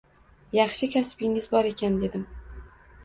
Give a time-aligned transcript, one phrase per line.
[0.57, 2.25] Yaxshi kasbingiz bor ekan, dedim